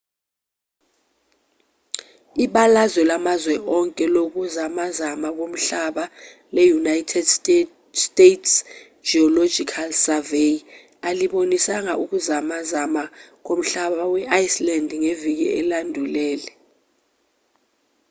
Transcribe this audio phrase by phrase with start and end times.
[2.45, 6.03] ibalazwe lamazwe onke lokuzamazama komhlaba
[6.55, 7.25] le-united
[8.05, 8.53] states
[9.09, 10.53] geological survey
[11.09, 13.03] alibonisanga ukuzamazama
[13.45, 16.51] komhlaba e-iceland ngeviki elandulele